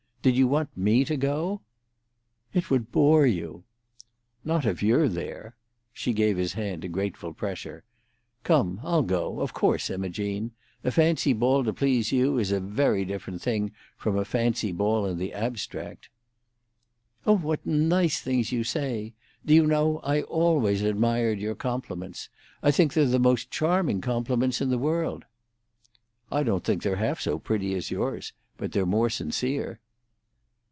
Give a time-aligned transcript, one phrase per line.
[0.23, 1.61] Did you want me to go?"
[2.53, 3.63] "It would bore you."
[4.45, 5.55] "Not if you're there."
[5.93, 7.83] She gave his hand a grateful pressure.
[8.43, 10.51] "Come, I'll go, of course, Imogene.
[10.83, 15.07] A fancy ball to please you is a very different thing from a fancy ball
[15.07, 16.09] in the abstract."
[17.25, 19.13] "Oh, what nice things you say!
[19.43, 22.29] Do you know, I always admired your compliments?
[22.61, 25.25] I think they're the most charming compliments in the world."
[26.31, 29.79] "I don't think they're half so pretty as yours; but they're more sincere."